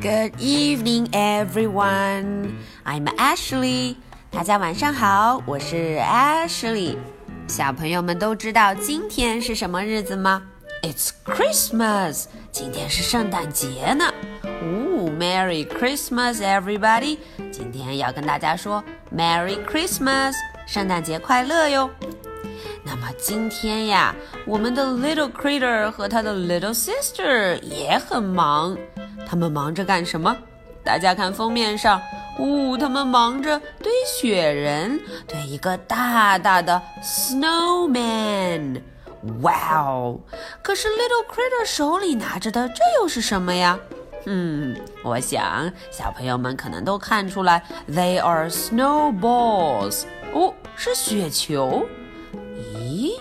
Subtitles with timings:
[0.00, 2.52] Good evening, everyone.
[2.84, 3.96] I'm Ashley.
[4.30, 6.96] 大家晚上好，我是 Ashley。
[7.48, 10.42] 小朋友们都知道今天是什么日子吗？
[10.82, 12.24] It's Christmas.
[12.52, 14.12] 今天是圣诞节呢。
[14.42, 17.18] 哦，Merry Christmas, everybody.
[17.50, 20.34] 今天要跟大家说 Merry Christmas，
[20.66, 21.90] 圣诞节快乐哟。
[22.82, 24.14] 那么今天呀，
[24.46, 28.76] 我们的 Little Critter 和他的 Little Sister 也很忙。
[29.29, 30.35] 他们忙着干什么？
[30.83, 32.01] 大家看封面上，
[32.39, 38.81] 呜，他们忙着堆雪人，堆一个大大的 snowman。
[39.43, 40.19] 哇哦！
[40.63, 43.77] 可是 Little Critter 手里拿着的这又是什么呀？
[44.25, 50.05] 嗯，我想小朋友们可能都看出来，They are snowballs。
[50.33, 51.85] 哦，是雪球。
[52.57, 53.11] 咦，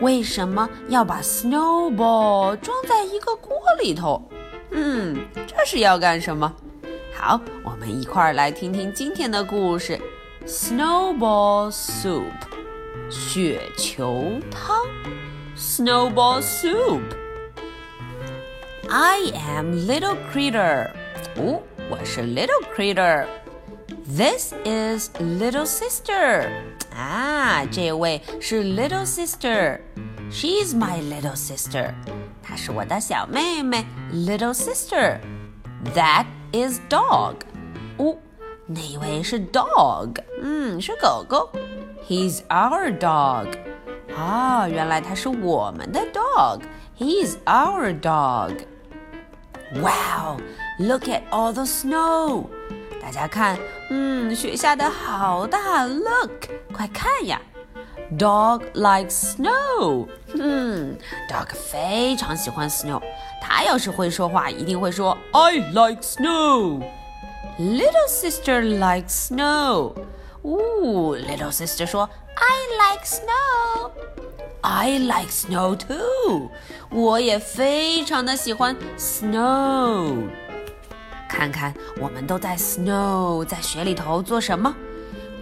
[0.00, 4.22] 为什么要把 snowball 装在一个锅里头？
[4.70, 5.16] 嗯，
[5.47, 6.53] 这是要干什么？
[7.13, 9.99] 好，我们一块儿来听听今天的故事：
[10.45, 12.23] Snowball Soup，
[13.09, 14.75] 雪球汤。
[15.55, 20.89] Snowball Soup。I am little critter。
[21.37, 26.49] 哦，我是 little critter。This is little sister。
[26.93, 31.93] 啊，这位是 little sister。She's my little sister。
[32.41, 35.19] 她是我的小妹妹，little sister。
[35.93, 37.35] That is dog。
[37.97, 38.17] 哦，
[38.65, 40.15] 那位是 dog？
[40.41, 41.49] 嗯，是狗狗。
[42.07, 43.47] He's our dog。
[44.15, 50.39] 啊，原来他是我们的 dog。He's our dog。Wow!
[50.79, 52.45] Look at all the snow.
[53.01, 53.57] 大家看，
[53.89, 55.85] 嗯，雪下的好大。
[55.85, 57.41] Look，快看呀！
[58.17, 60.07] Dog likes snow。
[60.35, 60.95] 嗯，
[61.29, 63.01] Dog 非常喜欢 snow。
[63.41, 69.93] 他要是会说话，一定会说 I like snow。Little sister likes snow。
[70.43, 76.49] 呜，Little sister 说 I like snow。I like snow too。
[76.89, 80.29] 我也非常的喜欢 snow。
[81.29, 84.73] 看看，我们都在 snow，在雪里头做什么？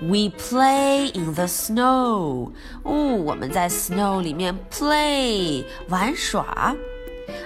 [0.02, 2.52] We play in the snow。
[2.84, 2.94] 哦，
[3.24, 6.76] 我们在 snow 里面 play 玩耍。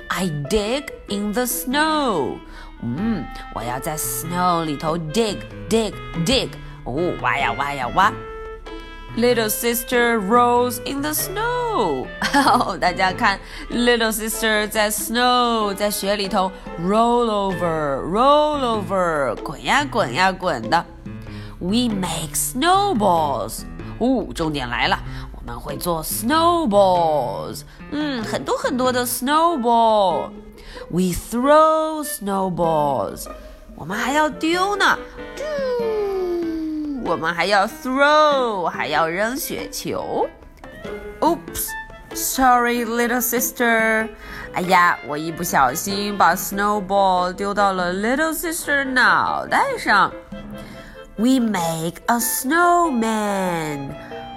[0.09, 2.37] I dig in the snow。
[2.81, 5.37] 嗯，我要在 snow 里头 dig
[5.69, 5.93] dig
[6.25, 6.49] dig。
[6.83, 8.13] 哦，挖呀挖呀挖。
[9.17, 12.05] Little sister rolls in the snow。
[12.33, 13.39] 哦，大家看，
[13.71, 20.85] Little sister 在 snow 在雪里头 roll over roll over 滚呀滚呀滚的。
[21.59, 23.61] We make snowballs。
[23.99, 27.61] 哦，重点来了，我 们会做 snowballs。
[27.91, 33.27] 嗯，很多很多的 snowball。We throw snowballs。
[33.75, 34.97] 我们还要丢呢。
[37.03, 40.27] 我们还要 throw，还要扔雪球。
[41.19, 41.69] Oops,
[42.13, 44.09] sorry, little sister。
[44.53, 50.11] 哎呀，我一不小心把 snowball 丢到了 little sister 脑袋上。
[51.17, 53.91] We make a snowman。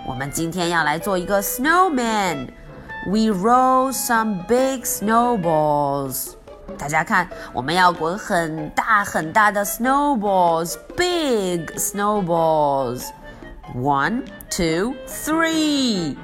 [0.07, 6.33] 我们今天要来做一个 snowman。We roll some big snowballs。
[6.77, 16.17] 大家看，我们要滚很大很大的 snowballs，big snowballs。One, two, three.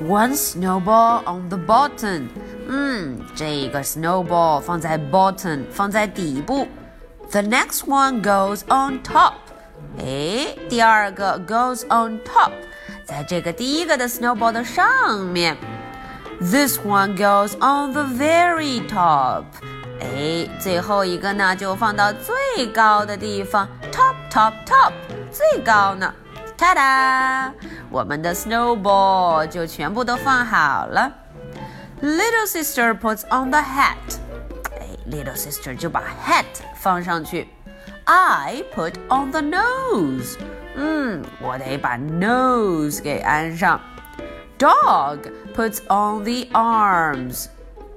[0.00, 2.28] One snowball on the bottom.
[2.68, 6.68] 嗯，这个 snowball 放在 bottom，放在底部。
[7.30, 9.34] The next one goes on top.
[9.98, 12.52] 哎，第二个 goes on top，
[13.06, 15.56] 在这个第一个的 snowball 的上面。
[16.40, 19.44] This one goes on the very top。
[20.00, 24.92] 哎，最后一个呢，就放到最高的地方，top top top，
[25.30, 26.12] 最高呢。
[26.58, 27.52] ta da，
[27.90, 31.12] 我们的 snowball 就全部都放好了。
[32.02, 34.18] Little sister puts on the hat。
[34.80, 36.44] 哎，little sister 就把 hat
[36.76, 37.48] 放上去。
[38.06, 40.36] I put on the nose。
[40.74, 43.80] 嗯，我得把 nose 给安上。
[44.58, 45.18] Dog
[45.56, 47.46] puts on the arms。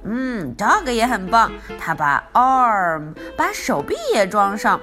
[0.03, 4.80] 嗯，dog 也很棒，他把 arm 把手臂也装上。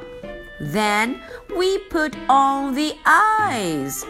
[0.61, 1.17] Then
[1.49, 4.05] we put on the eyes。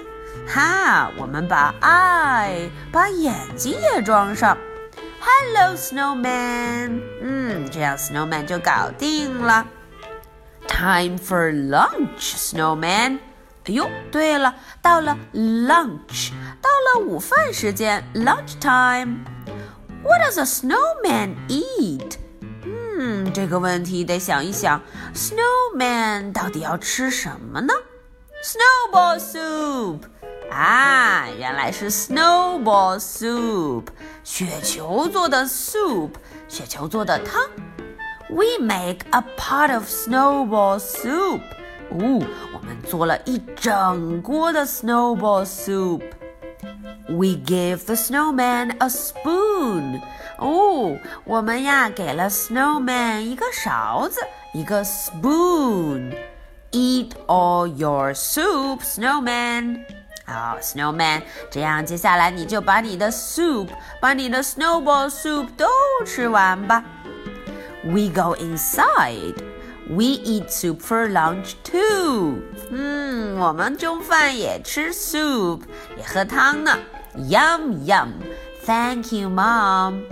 [0.47, 4.57] 哈，我们把 eye 把眼睛也装上。
[5.21, 7.01] Hello, snowman。
[7.21, 9.67] 嗯，这样 snowman 就搞定了。
[10.77, 13.19] Time for lunch, snowman。
[13.65, 22.17] 哎呦，对了，到了 lunch，到了午饭时间，lunch time。What does a snowman eat?
[22.65, 24.81] 嗯 这个问题得想一想，
[25.15, 27.73] Snowman 到底要吃什么呢？
[28.45, 30.01] Snowball soup
[30.51, 33.87] 啊，原来是 Snowball soup，
[34.25, 36.11] 雪球做的 soup，
[36.49, 37.43] 雪球做的汤。
[38.29, 41.41] We make a pot of snowball soup。
[41.91, 50.01] 哦，我们做了一整锅的 snowball soup。We give the snowman a spoon。
[50.39, 54.21] 哦，我们呀给了 snowman 一个勺子，
[54.55, 59.85] 一个 spoon。Eat all your soup, snowman。
[60.25, 61.21] 好，snowman，
[61.51, 63.69] 这样接下来你就把你的 soup，
[64.01, 65.67] 把你的 snowball soup 都
[66.07, 66.83] 吃完吧。
[67.87, 69.35] We go inside.
[69.91, 72.43] We eat soup for lunch too.
[72.71, 75.63] 嗯，我们中饭也吃 soup，
[75.97, 76.79] 也喝汤呢。
[77.17, 78.13] Yum yum.
[78.65, 80.05] Thank you, mom.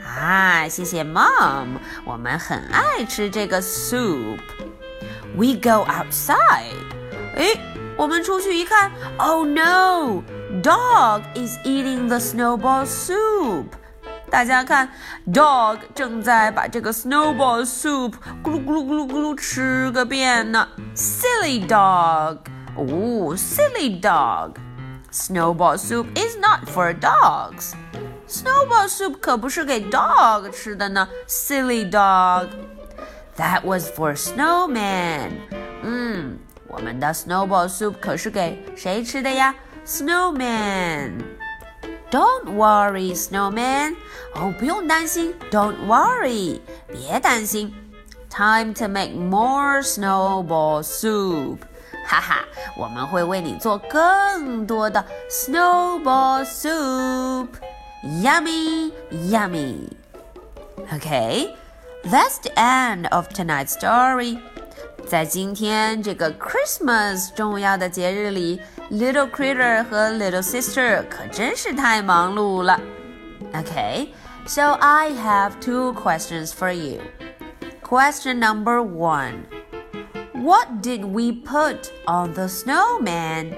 [0.00, 6.76] 啊，谢谢 mom，我们很爱吃这个 soup。We go outside.
[7.34, 7.60] 诶，
[7.96, 10.22] 我们出去一看，Oh no!
[10.62, 13.66] Dog is eating the snowball soup.
[14.30, 14.88] 大家看，
[15.32, 18.12] dog 正在把这个 snowball soup
[18.42, 20.68] 咕噜咕噜咕噜咕噜吃个遍呢。
[20.94, 22.38] Silly dog，
[22.76, 27.72] 哦，silly dog。Snowball soup is not for dogs.
[28.28, 31.08] Snowball soup 可不是给 dog 吃的呢。
[31.26, 32.48] Silly dog.
[33.36, 35.30] That was for snowman.
[35.82, 39.54] 嗯，我们的 snowball soup 可是给谁吃的呀？
[39.86, 41.12] Snowman.
[42.10, 43.96] Don't worry, snowman.
[44.34, 47.74] 哦，不用担心，Don't worry，别担心。
[48.30, 51.58] Time to make more snowball soup.
[52.06, 52.44] 哈哈，
[52.76, 57.48] 我们会为你做更多的 snowball soup.
[58.04, 59.88] Yummy, yummy.
[60.92, 61.54] Okay,
[62.04, 64.38] that's the end of tonight's story.
[65.08, 68.60] 在今天这个 Christmas 重要的节日里
[68.90, 72.80] ，Little Critter 和 Little Sister 可真是太忙碌了。
[73.52, 74.08] Okay,
[74.46, 77.00] so I have two questions for you.
[77.82, 79.44] Question number one.
[80.32, 83.54] What did we put on the snowman?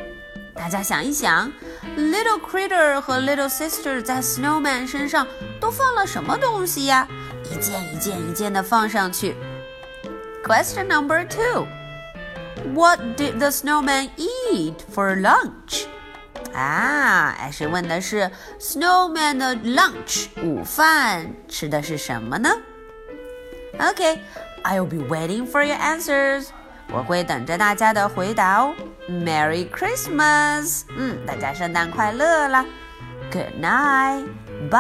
[0.55, 1.53] 大家想一想，
[1.97, 5.27] Little Critter 和 Little Sister 在 Snowman 身上
[5.61, 7.07] 都放了什么东西呀？
[7.45, 9.37] 一件一件一件的放上去。
[10.45, 11.67] Question number two.
[12.75, 15.87] What did the snowman eat for lunch?
[16.55, 22.51] 啊，艾是问的是 Snowman 的 lunch 午饭吃的是什么呢？
[23.79, 24.19] Okay,
[24.65, 26.49] I'll be waiting for your answers.
[26.91, 28.75] 我会等着大家的回答哦。
[29.09, 30.83] Merry Christmas！
[30.97, 32.65] 嗯，大家圣诞快乐啦！
[33.31, 34.79] Good night，bye。